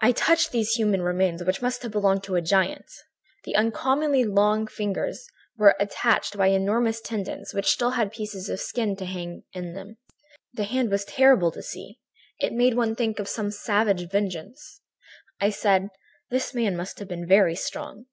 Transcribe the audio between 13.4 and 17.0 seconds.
savage vengeance. "I said: "'This man must